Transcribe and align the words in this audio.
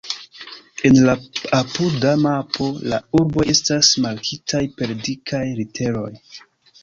En 0.89 0.95
la 1.07 1.13
apuda 1.57 2.13
mapo 2.21 2.69
la 2.93 2.99
urboj 3.19 3.45
estas 3.53 3.91
markitaj 4.07 4.63
per 4.79 4.97
dikaj 5.09 5.43
literoj. 5.61 6.09